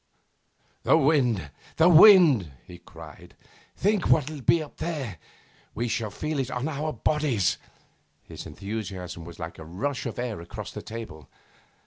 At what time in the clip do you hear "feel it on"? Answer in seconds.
6.09-6.67